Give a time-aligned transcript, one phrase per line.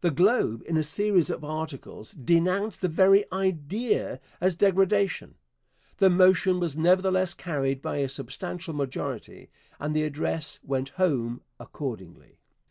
[0.00, 5.34] The Globe, in a series of articles, denounced the 'very idea as degradation.'
[5.98, 12.38] The motion was nevertheless carried by a substantial majority, and the address went home accordingly.